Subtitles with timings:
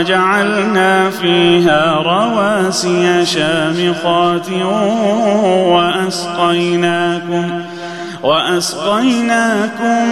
[0.00, 4.46] وجعلنا فيها رواسي شامخات
[5.68, 7.62] وأسقيناكم
[8.22, 10.06] وأسقيناكم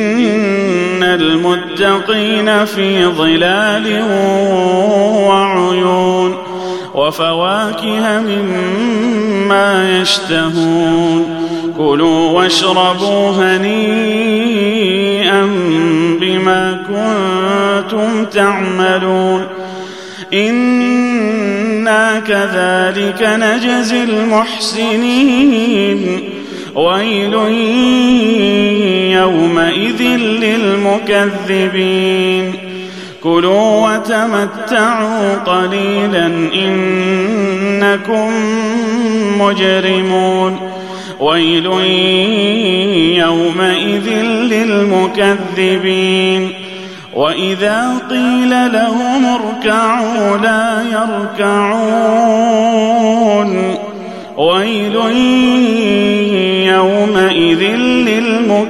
[1.45, 4.03] المتقين في ظلال
[5.27, 6.37] وعيون
[6.95, 11.25] وفواكه مما يشتهون
[11.77, 14.41] كلوا واشربوا هنيئا
[16.21, 19.47] بما كنتم تعملون
[20.33, 25.61] إنا كذلك نجزي المحسنين
[26.75, 27.33] ويل
[29.11, 32.53] يومئذ للمكذبين.
[33.23, 38.31] كلوا وتمتعوا قليلا إنكم
[39.41, 40.57] مجرمون.
[41.19, 41.65] ويل
[43.19, 46.49] يومئذ للمكذبين.
[47.13, 52.21] وإذا قيل لهم اركعوا لا يركعون.
[54.37, 54.95] ويل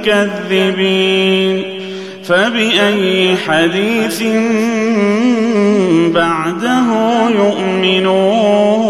[0.06, 1.64] للمكذبين
[2.24, 4.22] فبأي حديث
[6.14, 6.86] بعده
[7.30, 8.82] يؤمنون